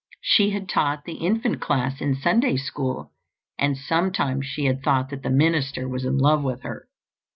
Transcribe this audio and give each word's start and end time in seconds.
She 0.21 0.49
had 0.49 0.67
taught 0.67 1.05
the 1.05 1.19
infant 1.23 1.61
class 1.61 2.01
in 2.01 2.15
Sunday 2.15 2.57
School 2.57 3.11
and 3.59 3.77
sometimes 3.77 4.47
she 4.47 4.65
had 4.65 4.81
thought 4.81 5.09
that 5.11 5.21
the 5.21 5.29
minister 5.29 5.87
was 5.87 6.05
in 6.05 6.17
love 6.17 6.41
with 6.41 6.63
her. 6.63 6.87